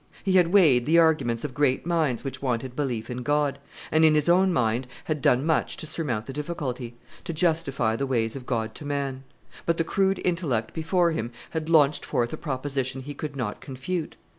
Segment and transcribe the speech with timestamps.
[0.23, 3.59] He had weighed the arguments of great minds which wanted belief in God,
[3.91, 8.07] and in his own mind had done much to surmount the difficulty, to justify the
[8.07, 9.23] ways of God to man;
[9.67, 14.15] but the crude intellect before him had launched forth a proposition he could not confute.